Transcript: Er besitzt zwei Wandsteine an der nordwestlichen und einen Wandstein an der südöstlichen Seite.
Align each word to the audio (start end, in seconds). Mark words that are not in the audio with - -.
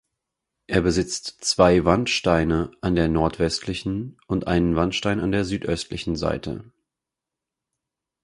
Er 0.65 0.81
besitzt 0.81 1.45
zwei 1.45 1.85
Wandsteine 1.85 2.71
an 2.81 2.95
der 2.95 3.07
nordwestlichen 3.07 4.17
und 4.25 4.47
einen 4.47 4.75
Wandstein 4.75 5.19
an 5.19 5.31
der 5.31 5.45
südöstlichen 5.45 6.15
Seite. 6.15 6.71